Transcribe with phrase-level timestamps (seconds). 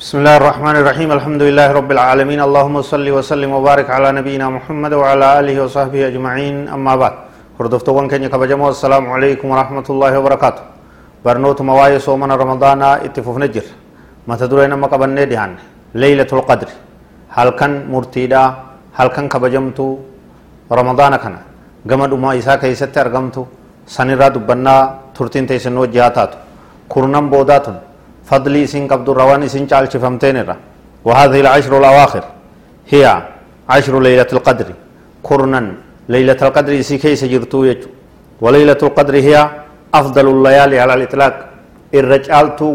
[0.00, 1.08] بسم الله الرحمن الرحيم.
[1.12, 2.40] الحمد لله رب العالمين.
[2.48, 6.72] اللهم صل وسلم وبارك على نبينا محمد وعلى آله وصحبه أجمعين.
[6.72, 7.14] أما بعد
[7.60, 8.72] هردفتوان كن يكبجمو.
[8.72, 10.62] السلام عليكم ورحمة الله وبركاته.
[11.20, 13.66] برنوت مواي صومنا رمضان اتفوف نجر.
[14.24, 15.52] ما تدرين ما قبلنا دهان
[15.92, 16.70] ليلة القدر.
[17.36, 18.42] هل كان مرتيدا؟
[18.96, 19.88] هل كان كبجمتو؟
[20.80, 21.34] رمضان كان.
[21.90, 23.42] قمد ما إساء كيست أرقمتو
[23.84, 24.76] سنرى دبنا
[25.12, 26.38] ترتين تيسن وجهاتاتو
[26.88, 27.76] كرنم بوداتن
[28.30, 30.56] فضلي سين قبض الروان سين چال شفمتين را
[31.06, 32.24] وهذه العشر الأواخر
[32.92, 33.04] هي
[33.68, 34.68] عشر ليلة القدر.
[35.22, 35.60] كرنا
[36.14, 37.88] ليلة القدر سي كيس جرتو يجو.
[38.44, 39.34] وليلة القدر هي
[39.94, 41.34] أفضل الليالي على الإطلاق.
[41.94, 42.66] الرجالتو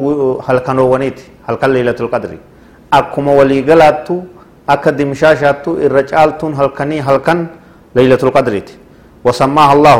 [0.48, 2.32] هل كانوا ونيت هل كان ليلة القدر.
[2.94, 4.16] أكما ولي قلاتو
[4.70, 7.40] أكا دمشاشاتو الرجالتون هل كاني هل كان
[7.96, 8.56] ليلة القدر
[9.26, 10.00] وسماها الله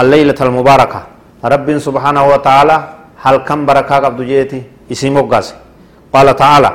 [0.00, 1.00] الليلة المباركة.
[1.52, 2.76] رب سبحانه وتعالى
[3.24, 4.62] هل كان بركة قبض جيتي.
[4.90, 5.54] isii moggaase
[6.12, 6.72] qaala ta'aala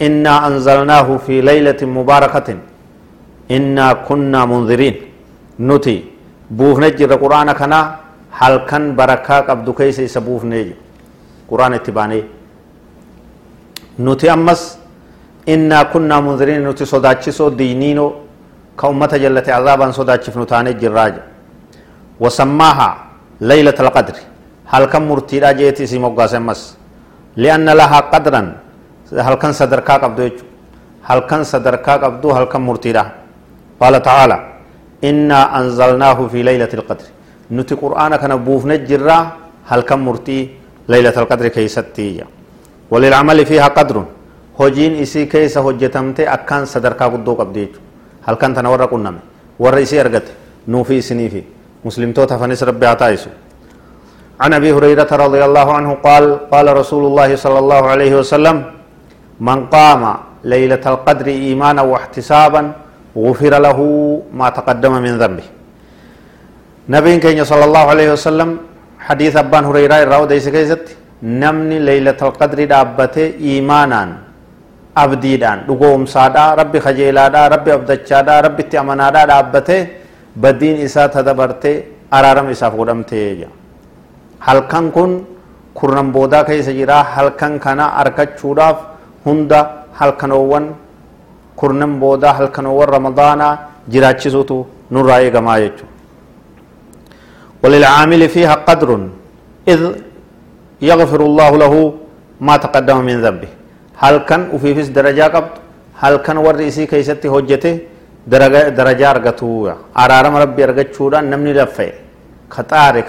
[0.00, 2.58] innaa anzalnaahu fi laylatin mubaarakatin
[3.48, 4.96] innaa kunnaa mundiriin
[5.58, 6.12] nuti
[6.56, 7.84] buufne jirra quraana kanaa
[8.30, 10.80] halkan barakaa qabdu keessa isa buufnee jiru
[11.48, 12.24] quraana itti baanee
[13.98, 14.78] nuti ammas
[15.46, 18.12] innaa kunnaa mundiriin nuti sodaachisoo diiniino
[18.76, 21.22] ka ummata jallate azaabaan sodaachifnu taanee jirraa jedhu
[22.20, 22.94] wasammaahaa
[23.40, 24.22] alqadri
[24.64, 26.83] halkan murtiidhaa jeeti isii moggaase ammas.
[27.36, 28.42] لأن لها قدرا.
[29.26, 30.28] هل كان صدركا قبضو
[31.08, 33.04] هل كان صدركا قبضو هل كان مرتيرا
[33.80, 34.38] قال تعالى
[35.04, 37.06] إنا أنزلناه في ليلة القدر.
[37.56, 39.18] نتي قرآن كان بوفنا جرا
[39.70, 40.38] هل كان مرتي
[40.88, 42.24] ليلة القدر كيستي
[42.90, 43.96] وللعمل فيها قدر.
[44.60, 46.18] هجين إسي كيس هجتمت.
[46.20, 47.66] أكان صدركا قدو قبضي
[48.26, 49.16] هل كان تنورا قنم
[49.62, 50.26] ورا إسي أرغت
[50.68, 51.42] نوفي سنيفي.
[51.84, 53.30] مسلم توتا فنس ربي عطايسو
[54.40, 58.56] عن أبي هريرة رضي الله عنه قال قال رسول الله صلى الله عليه وسلم
[59.40, 60.02] من قام
[60.44, 62.62] ليلة القدر إيمانا واحتسابا
[63.16, 63.78] غفر له
[64.34, 65.46] ما تقدم من ذنبه.
[66.88, 68.48] نبي كين صلى الله عليه وسلم
[69.06, 70.84] حديث أبان هريرة راو ديس كيست
[71.22, 74.02] نمني ليلة القدر دابته ايمانا
[74.94, 79.78] abdiidhaan dhugoomsaadha rabbi kajeelaadha rabbi abdachaadha rabbitti amanaadha dhaabbate
[80.42, 81.72] baddiin isaa tadabarte
[82.16, 83.63] araarama isaaf godhamte jedha
[84.47, 85.11] halkan kun
[85.79, 88.77] kurnan boodaa keessa jira halkan kana argachuudhaaf
[89.25, 89.59] hunda
[89.99, 90.65] halkanoowwan
[91.59, 93.53] kurnan boodaa halkanoowwan ramadaanaa
[93.93, 94.57] jiraachisuutu
[94.95, 95.99] nurraa eegamaa jechuudha.
[97.63, 98.89] وللعامل فيها قدر
[99.73, 99.81] إذ
[100.89, 101.73] يغفر الله له
[102.47, 103.49] ما تقدم من ذنبه
[104.03, 105.53] هل كان وفيفس درجة قبض
[106.01, 107.73] هل كان ورئيسي كيستي هجته
[108.33, 109.49] درجة درجة أرغتو
[110.03, 111.89] أرارم ربي أرغتشودا نمني لفه
[112.55, 113.01] خطاري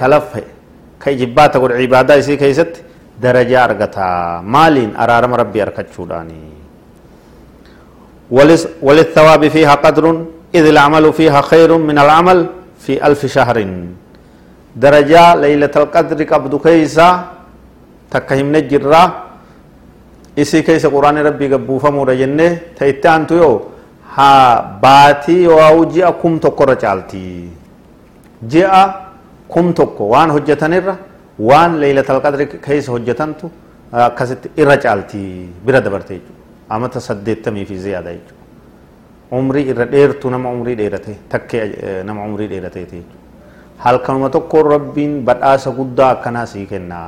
[1.05, 2.73] كلفه كي جبات قول عبادة يسي كيست
[3.21, 4.41] درجة أرغتا.
[4.43, 6.43] مالين أرارم ربي أركتشوداني
[8.81, 12.47] وللثواب فيها قدر إذ العمل فيها خير من العمل
[12.79, 13.57] في ألف شهر.
[14.75, 17.25] درجة ليلة القدر قبض كيسا
[18.11, 19.03] تكهم نجرا
[20.39, 23.61] إسي كيس قرآن ربي قبو فمو رجنة تيتان تيو
[24.15, 24.31] ها
[24.83, 27.49] باتي واو جئ كم تقر چالتي
[28.51, 28.73] جئ
[29.49, 30.95] kum tokko waan hojjetanirra
[31.39, 33.51] waan leeylatal qadri keessa hojjetantu
[33.91, 35.21] akkasitti irra caalti
[35.65, 36.41] bira dabarte jechuudha
[36.75, 38.43] amata saddeettamii fi ziyaada jechuudha
[39.39, 43.23] umrii irra dheertu nama umrii dheerate takkee nama umrii dheerateeti jechuudha
[43.85, 46.99] halkanuma tokko rabbiin badhaasa guddaa akkanaa sii kenna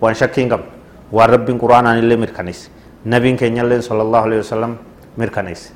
[0.00, 0.70] waan shakkii hin qabne
[1.18, 2.70] waan rabbiin quraanaan illee mirkaneesse
[3.14, 4.74] nabiin keenyallee sallallahu alaihi wasallam
[5.16, 5.72] mirkaneesse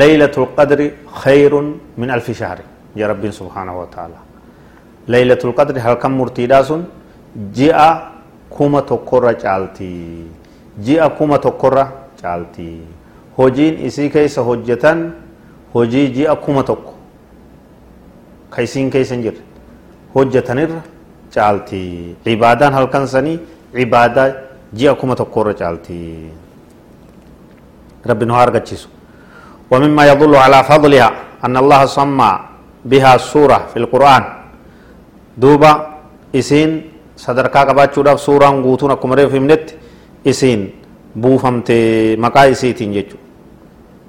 [0.00, 0.80] ليلة القدر
[1.22, 1.52] خير
[2.00, 2.58] من ألف شهر
[2.96, 4.18] يا رب سبحانه وتعالى
[5.08, 6.82] ليلة القدر هل كم مرتيدا سن
[7.54, 7.78] جاء
[8.50, 9.94] كوما تقرى جالتي
[10.86, 11.84] جاء كوما تقرى
[12.22, 12.70] جالتي
[13.40, 14.98] hojjetan
[15.74, 16.92] hojii ji'a kuma tokko
[18.50, 19.42] ka isiin keessa hin jirre
[20.14, 20.82] hojjetanirra
[21.34, 21.80] caalti
[22.24, 23.38] cibaadaan halkan sanii
[23.74, 24.28] cibaadaa
[24.74, 25.96] ji'a kuma tokkorra caalti
[28.04, 28.88] rabbi nu haa argachiisu
[29.70, 31.10] ومما يدل على فضلها
[31.46, 32.32] أن الله سمى
[32.84, 34.24] بها سورة في القرآن.
[35.38, 35.72] دوبا
[36.34, 36.70] إسين
[37.16, 39.70] صدركا قبات شورا سورة نقوتون أكمري في منت
[40.26, 40.70] إسين
[41.16, 41.68] بوفمت
[42.18, 43.16] مقا إسيتين جيجو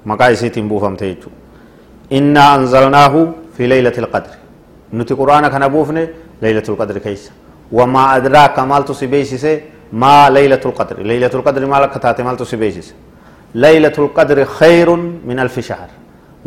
[0.06, 1.30] مقا إسيتين بوفمت جيجو
[2.12, 3.14] إنا أنزلناه
[3.56, 4.34] في ليلة القدر.
[4.94, 6.08] نتي قرآن كان بوفني
[6.42, 7.30] ليلة القدر كيس.
[7.72, 9.60] وما أدراك مال تسبيسي
[9.92, 11.02] ما ليلة القدر.
[11.02, 12.94] ليلة القدر مالك كتاتي مال تسبيسي
[13.54, 15.88] ليلة القدر خير من ألف شهر.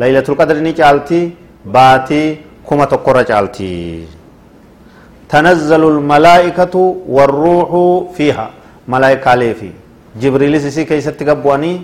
[0.00, 0.56] ليلة القدر
[1.66, 4.06] baatii kuma tokkorra caalti
[5.28, 6.82] tanazzalu lmalaa'ikatu
[7.16, 8.46] warruuxu fiiha
[8.86, 9.70] malaa'ikaalee fi
[10.20, 11.76] jibriilis isii keeysatti gabbu'anii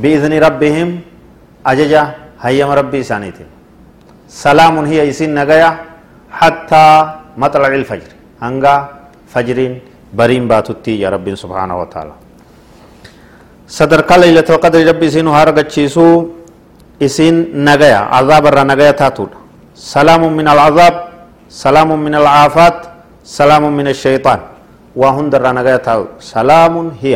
[0.00, 0.98] biizni rabbihim
[1.64, 2.02] ajaja
[2.44, 3.48] hayyama rabbii isaaniitiin
[4.28, 5.70] salaamun hiya isin nagaya
[6.30, 8.74] hattaa maxlaci ilfajri hanga
[9.28, 9.80] fajriin
[10.16, 12.14] bariin baatutti ya rabbiin subhaanahu wa taala
[13.66, 16.33] sadarkaa laylatul qadri rabbi isiin haa argachiisuu
[17.06, 17.36] إسين
[17.68, 19.30] نغايا عذاب الرا نغايا تاتود
[19.94, 20.94] سلام من العذاب
[21.64, 22.78] سلام من العافات
[23.38, 24.40] سلام من الشيطان
[25.00, 26.00] وهن در نغايا تاو
[26.34, 27.14] سلام هي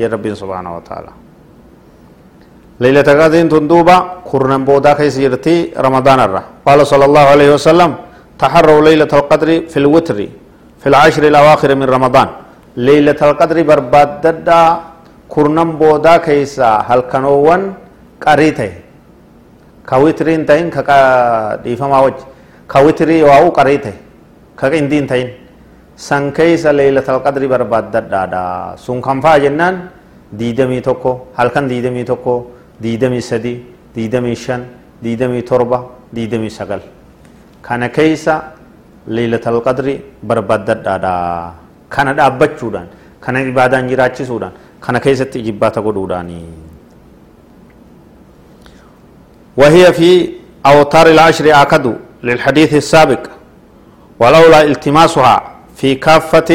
[0.00, 1.12] يا رب سبحانه وتعالى
[2.84, 3.96] ليلة القدر تندوبا
[4.30, 5.56] قرنن بودا كيس يرتي
[5.86, 7.90] رمضان الرا قال صلى الله عليه وسلم
[8.42, 10.18] تحروا ليلة القدر في الوتر
[10.80, 12.28] في العشر الأواخر من رمضان
[12.88, 14.62] ليلة القدر برباد ددا
[15.34, 17.62] قرنن بودا كيسا هل كانوان
[18.26, 18.70] قريته
[19.90, 20.96] كويترين تاين كا
[21.64, 22.24] ديفما وجه
[22.72, 23.94] كويتري واو قريته
[24.58, 25.28] كاندين تاين
[25.98, 28.42] san keeysa leeylatal qadri barbaaddadhaadha
[28.78, 29.90] sun kanfaa jennaan
[30.40, 32.34] diidamii tokko halkan diidamii tokko
[32.84, 33.54] diidamii sadi
[33.96, 34.62] diidamii shan
[35.02, 35.78] diidamii torba
[36.14, 36.82] diidamii sagal
[37.66, 38.34] kana keeysa
[39.16, 41.14] leeylatal qadri barbaaddadhaadha
[41.94, 42.88] kana dhaabbachuudhaan
[43.24, 46.38] kana ibaadaan jiraachisuudhaan kana keessatti ijibbaata godhuudhaani
[49.60, 50.08] وهي في
[50.66, 51.84] أوتار العشر آكد
[52.26, 53.22] للحديث السابق
[54.20, 55.34] ولولا التماسها
[55.78, 56.50] في كافة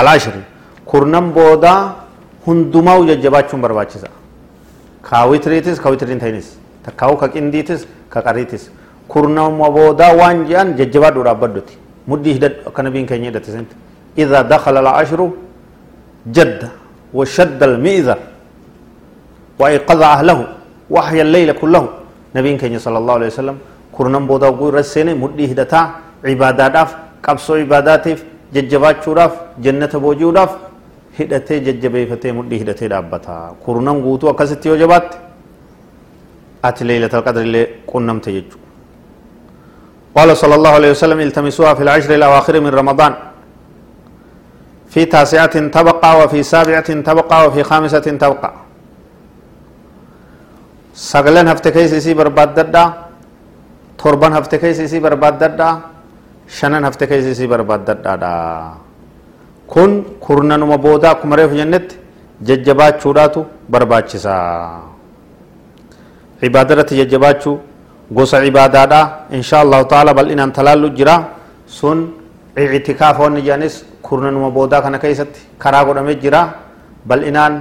[0.00, 0.34] العشر.
[0.90, 1.74] كرنم بودا
[2.46, 4.10] هندماو ججباتشون برباچسا
[5.10, 6.48] كاويتريتس كاويترين تاينس
[6.84, 7.80] تكاو كاكنديتس
[8.12, 8.62] كاكاريتس.
[9.12, 11.76] كرنم بودا وان جان ججبات دورا بدوتي.
[12.08, 13.70] مدي هدد كنبين كيني دتسنت
[14.18, 15.20] إذا دخل العشر
[16.36, 16.62] جد
[17.14, 18.18] وشد المئذر.
[19.58, 20.57] وأيقظ أهله.
[20.90, 21.84] وحي الليل كله.
[22.36, 23.56] نبي كان صلى الله عليه وسلم
[23.92, 25.80] كرنم بودا وقول رسيني مدي هدتا
[26.24, 26.90] عبادة داف
[27.24, 28.18] قبصو عباداتيف
[28.54, 29.32] ججبات شوراف
[29.64, 30.50] جنة بوجوداف
[31.18, 33.36] هدتا ججبه فتي مدي هدتا دابتا.
[33.64, 35.08] كرنم قوتو وقصد تيوجبات
[36.64, 38.56] أتي ليلة القدر اللي كنم تيجو
[40.16, 43.14] قال صلى الله عليه وسلم التمسوها في العشر الأواخر من رمضان.
[44.92, 48.52] في تاسعة تبقى وفي سابعة تبقى وفي خامسة تبقى.
[50.98, 52.84] سقلن هفتكيس سي برباد ددا
[53.98, 55.70] تربان هفتكيس سي برباد ددا
[56.48, 58.32] shanan hafte keessa isii barbaaddadhaadha
[59.68, 59.90] kun
[60.20, 61.96] kurnanuma booda akkuma reefu jennetti
[62.48, 64.34] jajjabaachuudhaatu barbaachisa
[66.40, 67.56] cibaada irratti jajjabaachuu
[68.18, 69.00] gosa cibaadaadha
[69.38, 71.16] insha allahu taala bal'inaan talaallu jira
[71.66, 71.98] sun
[72.56, 76.40] ictikaafoonni jedhanis kurnanuma boodaa kana keessatti karaa godhamee jira
[77.06, 77.54] bal'inaan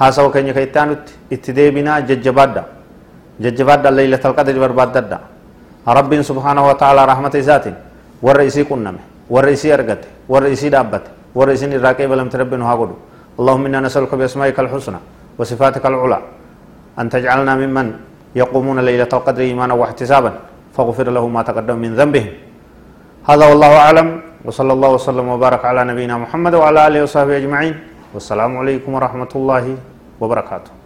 [0.00, 2.75] haasawa keenya aanutti itti deebinaa jajjabaadha
[3.40, 5.18] jajjabaadha laylatal qadri barbaaddadha
[5.86, 7.76] rabbiin subhaanahu wa ta'ala rahmata isaatiin
[8.22, 9.00] warra isii qunname
[9.30, 11.72] warra isii argate warra isii dhaabbate warra isin
[13.36, 14.96] اللهم إنا نسألك بأسمائك الحسنى
[15.36, 16.18] وصفاتك العلى
[16.96, 17.86] أن تجعلنا ممن
[18.32, 20.32] يقومون ليلة القدر إيمانا واحتسابا
[20.72, 22.32] فاغفر له ما تقدم من ذنبهم.
[23.28, 24.08] هذا والله أعلم.
[24.40, 27.74] وصلى الله وسلم وبارك على نبينا محمد وعلى آله وصحبه أجمعين.
[28.16, 29.64] والسلام عليكم ورحمة الله
[30.16, 30.85] وبركاته.